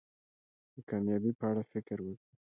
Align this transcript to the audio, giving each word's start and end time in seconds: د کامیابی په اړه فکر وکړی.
د 0.73 0.75
کامیابی 0.89 1.31
په 1.39 1.45
اړه 1.49 1.63
فکر 1.71 1.97
وکړی. 2.01 2.29